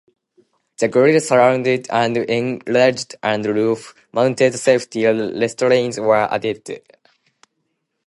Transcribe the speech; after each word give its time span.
The 0.79 0.87
grill 0.87 1.19
surround 1.19 1.67
was 1.67 1.81
enlarged, 1.87 3.13
and 3.21 3.45
roof 3.45 3.93
mounted 4.11 4.55
safety 4.55 5.05
restraints 5.05 5.99
were 5.99 6.15
added. 6.33 6.81